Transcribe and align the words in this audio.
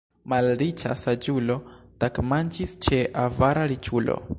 Malriĉa 0.31 0.95
saĝulo 1.01 1.59
tagmanĝis 2.05 2.77
ĉe 2.87 3.05
avara 3.27 3.73
riĉulo. 3.75 4.23